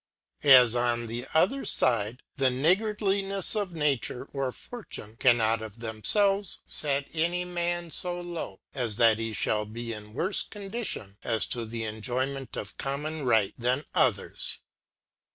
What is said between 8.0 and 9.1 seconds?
low, as